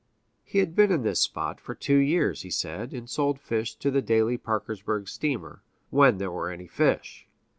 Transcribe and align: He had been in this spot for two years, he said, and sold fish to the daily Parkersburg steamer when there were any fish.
He 0.43 0.57
had 0.57 0.75
been 0.75 0.91
in 0.91 1.03
this 1.03 1.19
spot 1.19 1.61
for 1.61 1.75
two 1.75 1.97
years, 1.97 2.41
he 2.41 2.49
said, 2.49 2.91
and 2.91 3.07
sold 3.07 3.39
fish 3.39 3.75
to 3.75 3.91
the 3.91 4.01
daily 4.01 4.35
Parkersburg 4.35 5.07
steamer 5.07 5.61
when 5.91 6.17
there 6.17 6.31
were 6.31 6.49
any 6.49 6.65
fish. 6.65 7.27